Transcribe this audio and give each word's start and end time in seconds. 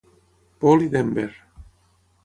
Paul 0.65 0.87
i 0.87 0.89
Denver. 0.95 1.29